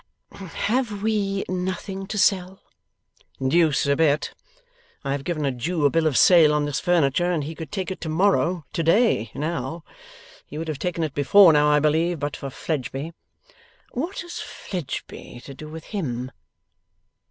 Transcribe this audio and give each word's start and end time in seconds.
'Have 0.31 1.03
we 1.03 1.45
nothing 1.47 2.07
to 2.07 2.17
sell?' 2.17 2.59
'Deuce 3.39 3.85
a 3.85 3.95
bit. 3.95 4.33
I 5.03 5.11
have 5.11 5.23
given 5.23 5.45
a 5.45 5.51
Jew 5.51 5.85
a 5.85 5.91
bill 5.91 6.07
of 6.07 6.17
sale 6.17 6.55
on 6.55 6.65
this 6.65 6.79
furniture, 6.79 7.31
and 7.31 7.43
he 7.43 7.53
could 7.53 7.71
take 7.71 7.91
it 7.91 8.01
to 8.01 8.09
morrow, 8.09 8.65
to 8.73 8.81
day, 8.81 9.29
now. 9.35 9.83
He 10.47 10.57
would 10.57 10.69
have 10.69 10.79
taken 10.79 11.03
it 11.03 11.13
before 11.13 11.53
now, 11.53 11.67
I 11.69 11.79
believe, 11.79 12.17
but 12.19 12.35
for 12.35 12.49
Fledgeby.' 12.49 13.13
'What 13.91 14.21
has 14.21 14.39
Fledgeby 14.39 15.39
to 15.45 15.53
do 15.53 15.69
with 15.69 15.83
him? 15.83 16.31